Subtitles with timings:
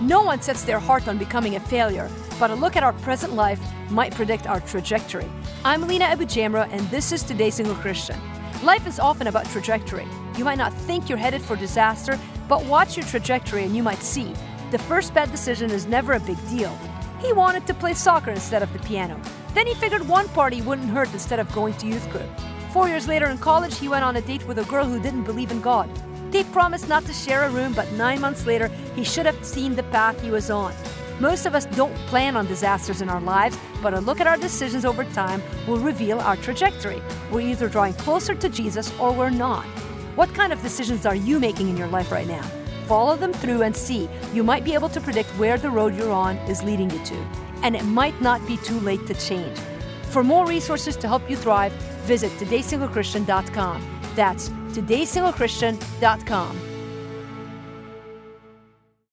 [0.00, 2.08] No one sets their heart on becoming a failure,
[2.38, 5.28] but a look at our present life might predict our trajectory.
[5.64, 8.16] I'm Lina AbuJamra, and this is Today's Single Christian.
[8.62, 10.06] Life is often about trajectory.
[10.36, 12.16] You might not think you're headed for disaster,
[12.48, 14.32] but watch your trajectory and you might see
[14.70, 16.76] the first bad decision is never a big deal.
[17.20, 19.18] He wanted to play soccer instead of the piano.
[19.54, 22.28] Then he figured one party wouldn't hurt instead of going to youth group.
[22.72, 25.24] Four years later in college, he went on a date with a girl who didn't
[25.24, 25.88] believe in God.
[26.30, 29.74] They promised not to share a room, but nine months later, he should have seen
[29.74, 30.74] the path he was on.
[31.20, 34.36] Most of us don't plan on disasters in our lives, but a look at our
[34.36, 37.02] decisions over time will reveal our trajectory.
[37.32, 39.64] We're either drawing closer to Jesus or we're not.
[40.14, 42.42] What kind of decisions are you making in your life right now?
[42.86, 44.08] Follow them through and see.
[44.32, 47.16] You might be able to predict where the road you're on is leading you to.
[47.62, 49.58] And it might not be too late to change.
[50.10, 51.72] For more resources to help you thrive,
[52.06, 53.97] visit todaysinglechristian.com.
[54.18, 56.67] That's todaysinglechristian.com.